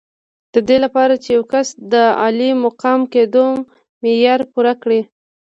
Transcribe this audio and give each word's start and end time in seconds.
د 0.53 0.55
دې 0.67 0.77
لپاره 0.85 1.13
چې 1.23 1.29
یو 1.37 1.43
کس 1.53 1.67
د 1.93 1.95
عالي 2.21 2.49
مقام 2.65 3.01
کېدو 3.13 3.45
معیار 4.01 4.41
پوره 4.51 4.73
کړي. 4.83 5.01